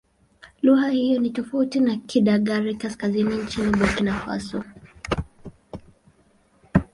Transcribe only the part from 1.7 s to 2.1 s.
na